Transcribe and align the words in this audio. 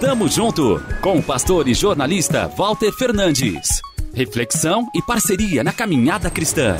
Tamo 0.00 0.28
junto 0.28 0.82
com 1.00 1.18
o 1.18 1.22
pastor 1.22 1.68
e 1.68 1.74
jornalista 1.74 2.48
Walter 2.48 2.92
Fernandes. 2.92 3.80
Reflexão 4.14 4.88
e 4.94 5.00
parceria 5.00 5.64
na 5.64 5.72
caminhada 5.72 6.30
cristã. 6.30 6.76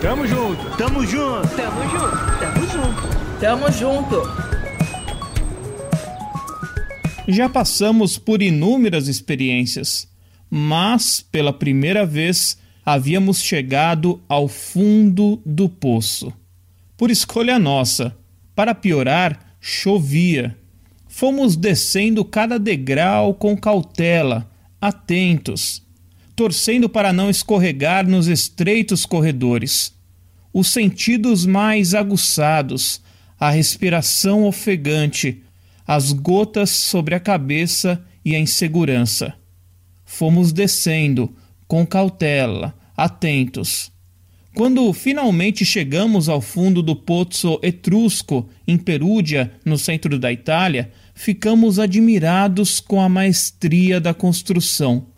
Tamo 0.00 0.26
junto, 0.26 0.76
tamo 0.76 1.04
junto, 1.04 1.48
tamo 1.56 1.82
junto, 1.90 2.38
tamo 2.40 2.66
junto, 2.70 3.40
tamo 3.40 3.72
junto. 3.72 4.22
Já 7.28 7.48
passamos 7.48 8.16
por 8.16 8.40
inúmeras 8.40 9.08
experiências, 9.08 10.08
mas 10.48 11.20
pela 11.20 11.52
primeira 11.52 12.06
vez 12.06 12.56
havíamos 12.84 13.42
chegado 13.42 14.22
ao 14.28 14.46
fundo 14.46 15.42
do 15.44 15.68
poço. 15.68 16.32
Por 16.96 17.10
escolha 17.10 17.58
nossa. 17.58 18.16
Para 18.54 18.74
piorar, 18.74 19.56
chovia. 19.60 20.56
Fomos 21.18 21.56
descendo 21.56 22.22
cada 22.26 22.58
degrau 22.58 23.32
com 23.32 23.56
cautela, 23.56 24.46
atentos, 24.78 25.82
torcendo 26.36 26.90
para 26.90 27.10
não 27.10 27.30
escorregar 27.30 28.06
nos 28.06 28.26
estreitos 28.26 29.06
corredores. 29.06 29.94
Os 30.52 30.70
sentidos 30.70 31.46
mais 31.46 31.94
aguçados, 31.94 33.00
a 33.40 33.48
respiração 33.48 34.44
ofegante, 34.44 35.42
as 35.86 36.12
gotas 36.12 36.68
sobre 36.68 37.14
a 37.14 37.20
cabeça 37.20 38.04
e 38.22 38.34
a 38.34 38.38
insegurança. 38.38 39.32
Fomos 40.04 40.52
descendo, 40.52 41.34
com 41.66 41.86
cautela, 41.86 42.74
atentos. 42.94 43.90
Quando 44.56 44.90
finalmente 44.94 45.66
chegamos 45.66 46.30
ao 46.30 46.40
fundo 46.40 46.80
do 46.80 46.96
Pozzo 46.96 47.60
Etrusco, 47.62 48.48
em 48.66 48.78
Perúdia, 48.78 49.52
no 49.62 49.76
centro 49.76 50.18
da 50.18 50.32
Itália, 50.32 50.90
ficamos 51.14 51.78
admirados 51.78 52.80
com 52.80 53.02
a 53.02 53.08
maestria 53.08 54.00
da 54.00 54.14
construção. 54.14 55.08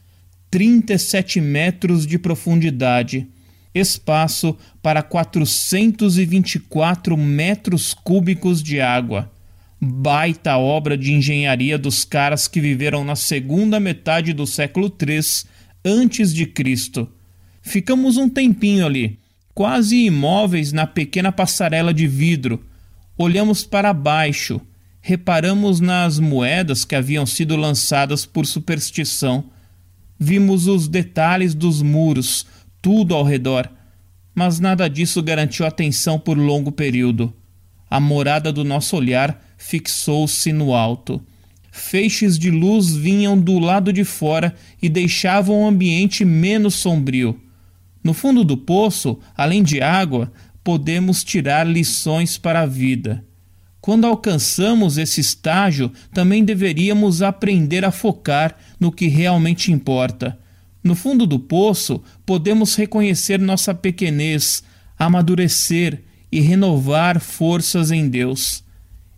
37 0.50 1.41
metros 1.41 2.05
de 2.05 2.19
profundidade, 2.19 3.28
espaço 3.72 4.59
para 4.83 5.05
424 5.05 7.16
metros 7.16 7.94
cúbicos 7.94 8.61
de 8.61 8.81
água 8.81 9.31
baita 9.81 10.56
obra 10.56 10.98
de 10.98 11.12
engenharia 11.12 11.78
dos 11.78 12.05
caras 12.05 12.48
que 12.48 12.61
viveram 12.61 13.05
na 13.05 13.14
segunda 13.14 13.78
metade 13.78 14.33
do 14.33 14.44
século 14.44 14.92
III 14.92 16.47
Cristo. 16.47 17.09
Ficamos 17.62 18.16
um 18.16 18.28
tempinho 18.28 18.84
ali, 18.84 19.20
quase 19.59 20.05
imóveis 20.05 20.73
na 20.73 20.87
pequena 20.87 21.33
passarela 21.33 21.92
de 21.92 22.06
vidro. 22.06 22.64
Olhamos 23.17 23.65
para 23.65 23.92
baixo, 23.92 24.61
reparamos 25.00 25.81
nas 25.81 26.20
moedas 26.20 26.84
que 26.84 26.95
haviam 26.95 27.27
sido 27.27 27.56
lançadas 27.56 28.25
por 28.25 28.47
superstição. 28.47 29.47
Vimos 30.17 30.69
os 30.69 30.87
detalhes 30.87 31.56
dos 31.56 31.83
muros, 31.83 32.47
tudo 32.81 33.17
ao 33.17 33.25
redor, 33.25 33.69
mas 34.33 34.61
nada 34.61 34.89
disso 34.89 35.20
garantiu 35.20 35.67
atenção 35.67 36.20
por 36.20 36.39
longo 36.39 36.70
período. 36.70 37.34
A 37.91 37.98
morada 37.98 38.53
do 38.53 38.62
nosso 38.62 38.97
olhar 38.97 39.45
fixou-se 39.56 40.53
no 40.53 40.72
alto. 40.72 41.20
Feixes 41.72 42.39
de 42.39 42.48
luz 42.48 42.95
vinham 42.95 43.37
do 43.37 43.59
lado 43.59 43.93
de 43.93 44.05
fora 44.05 44.55
e 44.81 44.89
deixavam 44.89 45.65
o 45.65 45.67
ambiente 45.67 46.25
menos 46.25 46.77
sombrio. 46.77 47.47
No 48.09 48.14
fundo 48.14 48.42
do 48.42 48.56
poço, 48.56 49.19
além 49.37 49.62
de 49.62 49.83
água, 49.83 50.33
podemos 50.64 51.23
tirar 51.23 51.67
lições 51.67 52.39
para 52.39 52.62
a 52.62 52.67
vida. 52.67 53.23
Quando 53.83 54.06
alcançamos 54.06 54.97
esse 54.97 55.20
estágio, 55.20 55.92
também 56.15 56.42
deveríamos 56.42 57.20
aprender 57.20 57.84
a 57.84 57.91
focar 57.91 58.56
no 58.81 58.91
que 58.91 59.09
realmente 59.09 59.70
importa. 59.70 60.39
No 60.83 60.95
fundo 60.95 61.27
do 61.27 61.39
poço, 61.39 62.03
podemos 62.25 62.75
reconhecer 62.77 63.39
nossa 63.39 63.75
pequenez, 63.75 64.62
amadurecer 64.99 66.03
e 66.32 66.41
renovar 66.41 67.21
forças 67.21 67.91
em 67.91 68.09
Deus. 68.09 68.65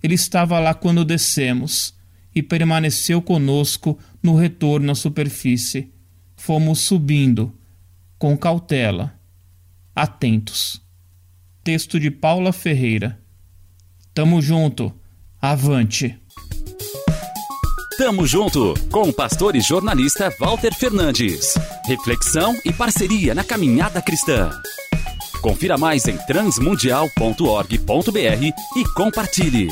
Ele 0.03 0.17
estava 0.17 0.59
lá 0.59 0.75
quando 0.75 1.05
descemos 1.05 1.95
e 2.35 2.43
permaneceu 2.43 3.23
conosco 3.23 3.97
no 4.21 4.35
retorno 4.35 4.91
à 4.91 4.97
superfície. 4.97 5.93
Fomos 6.35 6.81
subindo, 6.81 7.55
com 8.21 8.37
cautela, 8.37 9.19
atentos. 9.97 10.81
Texto 11.65 11.99
de 11.99 12.11
Paula 12.11 12.53
Ferreira. 12.53 13.19
Tamo 14.13 14.43
junto, 14.43 14.95
avante. 15.41 16.21
Tamo 17.97 18.27
junto 18.27 18.75
com 18.91 19.09
o 19.09 19.13
pastor 19.13 19.57
e 19.57 19.63
jornalista 19.63 20.31
Walter 20.39 20.75
Fernandes. 20.75 21.55
Reflexão 21.87 22.55
e 22.63 22.75
parceria 22.75 23.35
na 23.35 23.43
caminhada 23.43 24.03
cristã. 24.03 24.51
Confira 25.41 25.79
mais 25.79 26.07
em 26.07 26.19
transmundial.org.br 26.19 28.77
e 28.77 28.85
compartilhe. 28.95 29.69